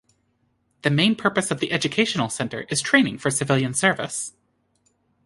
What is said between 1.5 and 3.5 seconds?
of the Educational Center is training for